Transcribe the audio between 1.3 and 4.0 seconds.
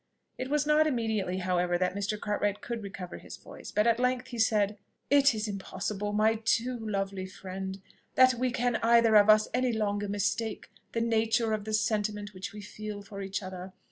however, that Mr. Cartwright could recover his voice; but at